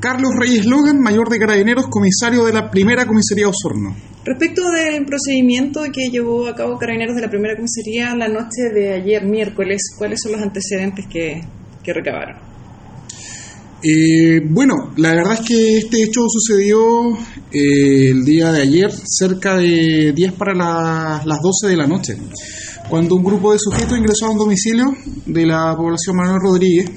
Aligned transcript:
Carlos 0.00 0.30
Reyes 0.38 0.64
Logan, 0.66 0.98
mayor 1.00 1.28
de 1.28 1.38
carabineros, 1.38 1.86
comisario 1.88 2.44
de 2.44 2.52
la 2.52 2.70
primera 2.70 3.06
comisaría 3.06 3.48
Osorno. 3.48 3.94
Respecto 4.24 4.62
del 4.70 5.04
procedimiento 5.04 5.82
que 5.92 6.08
llevó 6.10 6.46
a 6.46 6.54
cabo 6.54 6.78
Carabineros 6.78 7.16
de 7.16 7.22
la 7.22 7.30
primera 7.30 7.54
comisaría 7.56 8.14
la 8.16 8.28
noche 8.28 8.70
de 8.74 8.94
ayer, 8.94 9.24
miércoles, 9.24 9.82
¿cuáles 9.96 10.20
son 10.22 10.32
los 10.32 10.40
antecedentes 10.42 11.06
que, 11.06 11.42
que 11.82 11.92
recabaron? 11.92 12.36
Eh, 13.82 14.40
bueno, 14.44 14.74
la 14.96 15.14
verdad 15.14 15.34
es 15.34 15.40
que 15.40 15.78
este 15.78 16.02
hecho 16.02 16.20
sucedió 16.28 17.12
eh, 17.50 18.10
el 18.10 18.24
día 18.24 18.52
de 18.52 18.62
ayer, 18.62 18.90
cerca 19.04 19.56
de 19.56 20.12
10 20.14 20.32
para 20.32 20.54
la- 20.54 21.22
las 21.24 21.38
12 21.40 21.68
de 21.68 21.76
la 21.78 21.86
noche, 21.86 22.14
cuando 22.90 23.14
un 23.14 23.24
grupo 23.24 23.52
de 23.52 23.58
sujetos 23.58 23.96
ingresó 23.96 24.26
a 24.26 24.30
un 24.32 24.38
domicilio 24.38 24.94
de 25.24 25.46
la 25.46 25.74
población 25.76 26.16
Manuel 26.16 26.40
Rodríguez, 26.42 26.90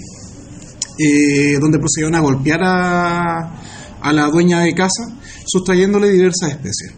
eh, 0.97 1.57
donde 1.59 1.79
procedieron 1.79 2.15
a 2.15 2.19
golpear 2.19 2.59
a, 2.63 4.11
la 4.11 4.27
dueña 4.27 4.61
de 4.61 4.73
casa, 4.73 5.03
sustrayéndole 5.45 6.11
diversas 6.11 6.51
especies. 6.51 6.93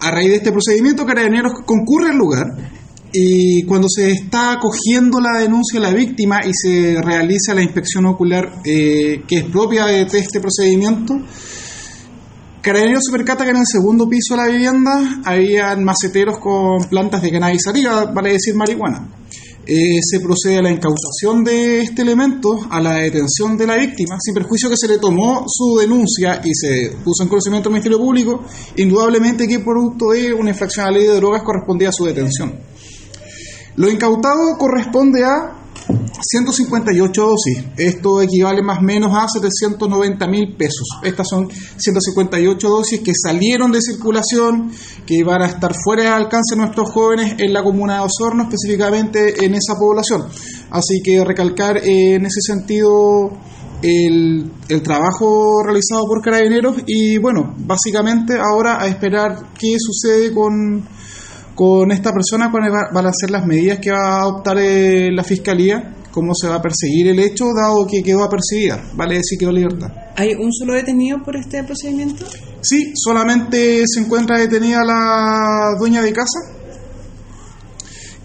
A 0.00 0.10
raíz 0.10 0.30
de 0.30 0.36
este 0.36 0.52
procedimiento, 0.52 1.06
Carabineros 1.06 1.52
concurre 1.64 2.10
al 2.10 2.16
lugar 2.16 2.46
y 3.12 3.62
cuando 3.64 3.88
se 3.88 4.10
está 4.10 4.58
cogiendo 4.60 5.20
la 5.20 5.38
denuncia 5.38 5.78
de 5.78 5.86
la 5.86 5.92
víctima 5.92 6.40
y 6.44 6.50
se 6.52 7.00
realiza 7.00 7.54
la 7.54 7.62
inspección 7.62 8.06
ocular 8.06 8.60
eh, 8.64 9.22
que 9.28 9.38
es 9.38 9.44
propia 9.44 9.86
de 9.86 10.02
este 10.02 10.40
procedimiento, 10.40 11.14
Carabineros 12.64 13.04
se 13.04 13.12
percata 13.12 13.44
que 13.44 13.50
en 13.50 13.58
el 13.58 13.66
segundo 13.66 14.08
piso 14.08 14.34
de 14.34 14.42
la 14.42 14.48
vivienda 14.48 15.20
habían 15.24 15.84
maceteros 15.84 16.38
con 16.38 16.82
plantas 16.88 17.20
de 17.20 17.30
cannabis 17.30 17.62
sativa, 17.62 18.06
vale 18.06 18.32
decir 18.32 18.54
marihuana. 18.54 19.06
Eh, 19.66 19.98
se 20.02 20.20
procede 20.20 20.58
a 20.58 20.62
la 20.62 20.70
incautación 20.70 21.42
de 21.42 21.80
este 21.80 22.02
elemento, 22.02 22.66
a 22.68 22.82
la 22.82 22.96
detención 22.96 23.56
de 23.56 23.66
la 23.66 23.76
víctima, 23.76 24.16
sin 24.20 24.34
perjuicio 24.34 24.68
que 24.68 24.76
se 24.76 24.88
le 24.88 24.98
tomó 24.98 25.46
su 25.48 25.78
denuncia 25.78 26.42
y 26.44 26.54
se 26.54 26.96
puso 27.02 27.22
en 27.22 27.30
conocimiento 27.30 27.70
del 27.70 27.74
Ministerio 27.74 27.98
Público, 27.98 28.44
indudablemente 28.76 29.48
que 29.48 29.60
producto 29.60 30.10
de 30.10 30.34
una 30.34 30.50
infracción 30.50 30.86
a 30.86 30.90
la 30.90 30.98
ley 30.98 31.06
de 31.06 31.16
drogas 31.16 31.42
correspondía 31.42 31.88
a 31.88 31.92
su 31.92 32.04
detención. 32.04 32.54
Lo 33.76 33.90
incautado 33.90 34.58
corresponde 34.58 35.24
a 35.24 35.63
158 36.20 37.22
dosis. 37.22 37.64
Esto 37.76 38.22
equivale 38.22 38.62
más 38.62 38.78
o 38.78 38.82
menos 38.82 39.10
a 39.14 39.26
790 39.28 40.26
mil 40.28 40.54
pesos. 40.56 40.86
Estas 41.02 41.26
son 41.28 41.48
158 41.50 42.68
dosis 42.68 43.00
que 43.00 43.12
salieron 43.14 43.72
de 43.72 43.80
circulación, 43.82 44.70
que 45.06 45.14
iban 45.14 45.42
a 45.42 45.46
estar 45.46 45.72
fuera 45.84 46.02
de 46.04 46.08
alcance 46.08 46.54
de 46.54 46.60
nuestros 46.62 46.90
jóvenes 46.90 47.34
en 47.38 47.52
la 47.52 47.62
comuna 47.62 47.94
de 47.94 48.00
Osorno, 48.00 48.44
específicamente 48.44 49.44
en 49.44 49.54
esa 49.54 49.74
población. 49.78 50.22
Así 50.70 51.02
que 51.02 51.24
recalcar 51.24 51.78
en 51.82 52.26
ese 52.26 52.40
sentido 52.40 53.30
el, 53.82 54.50
trabajo 54.82 55.62
realizado 55.64 56.04
por 56.06 56.22
carabineros 56.22 56.76
y 56.86 57.18
bueno, 57.18 57.54
básicamente 57.58 58.34
ahora 58.40 58.80
a 58.80 58.86
esperar 58.88 59.48
qué 59.58 59.76
sucede 59.78 60.32
con 60.32 60.88
con 61.54 61.92
esta 61.92 62.10
persona 62.12 62.50
cuáles 62.50 62.72
va- 62.72 62.90
van 62.92 63.06
a 63.06 63.12
ser 63.12 63.30
las 63.30 63.46
medidas 63.46 63.78
que 63.78 63.92
va 63.92 64.16
a 64.16 64.20
adoptar 64.22 64.58
eh, 64.58 65.12
la 65.12 65.22
fiscalía, 65.22 65.94
cómo 66.14 66.32
se 66.32 66.46
va 66.46 66.56
a 66.56 66.62
perseguir 66.62 67.08
el 67.08 67.18
hecho, 67.18 67.46
dado 67.52 67.88
que 67.88 68.00
quedó 68.00 68.22
apercibida, 68.22 68.88
vale 68.94 69.16
decir 69.16 69.36
quedó 69.36 69.50
libertad. 69.50 69.88
¿Hay 70.14 70.34
un 70.34 70.52
solo 70.52 70.74
detenido 70.74 71.18
por 71.24 71.34
este 71.36 71.64
procedimiento? 71.64 72.24
Sí, 72.62 72.92
solamente 72.94 73.82
se 73.84 74.00
encuentra 74.00 74.38
detenida 74.38 74.84
la 74.84 75.74
dueña 75.76 76.02
de 76.02 76.12
casa, 76.12 76.38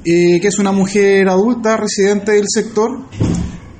eh, 0.05 0.39
que 0.39 0.47
es 0.47 0.59
una 0.59 0.71
mujer 0.71 1.27
adulta, 1.27 1.77
residente 1.77 2.33
del 2.33 2.45
sector. 2.47 2.91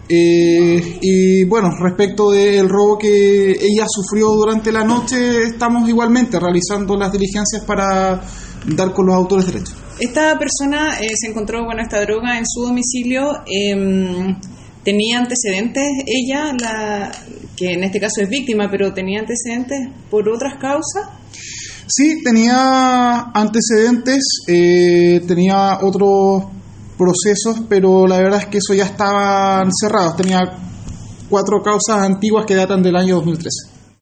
Eh, 0.09 0.97
y 1.01 1.43
bueno, 1.45 1.69
respecto 1.79 2.31
del 2.31 2.67
robo 2.67 2.97
que 2.97 3.51
ella 3.51 3.85
sufrió 3.87 4.29
durante 4.29 4.71
la 4.71 4.83
noche, 4.83 5.43
estamos 5.43 5.87
igualmente 5.87 6.39
realizando 6.39 6.97
las 6.97 7.11
diligencias 7.11 7.63
para 7.63 8.23
dar 8.65 8.91
con 8.91 9.05
los 9.05 9.15
autores 9.15 9.45
de 9.45 9.51
derecho. 9.51 9.75
Esta 9.99 10.37
persona 10.39 10.99
eh, 11.01 11.07
se 11.15 11.27
encontró 11.27 11.65
con 11.65 11.79
esta 11.79 11.99
droga 12.01 12.37
en 12.37 12.45
su 12.47 12.61
domicilio. 12.61 13.43
em, 13.45 14.35
¿Tenía 14.83 15.19
antecedentes 15.19 15.83
ella, 16.05 16.53
la, 16.59 17.11
que 17.57 17.73
en 17.73 17.83
este 17.83 17.99
caso 17.99 18.21
es 18.21 18.29
víctima, 18.29 18.69
pero 18.71 18.93
tenía 18.93 19.19
antecedentes 19.19 19.89
por 20.09 20.27
otras 20.29 20.53
causas? 20.55 21.09
Sí, 21.85 22.23
tenía 22.23 23.31
antecedentes, 23.33 24.23
eh, 24.47 25.21
tenía 25.27 25.79
otros 25.81 26.45
procesos, 26.97 27.65
pero 27.67 28.07
la 28.07 28.17
verdad 28.17 28.39
es 28.39 28.45
que 28.45 28.59
eso 28.59 28.73
ya 28.73 28.85
estaban 28.85 29.69
cerrados. 29.73 30.15
Tenía 30.15 30.39
cuatro 31.29 31.61
causas 31.61 32.05
antiguas 32.05 32.45
que 32.45 32.55
datan 32.55 32.81
del 32.81 32.95
año 32.95 33.15
2013. 33.15 33.78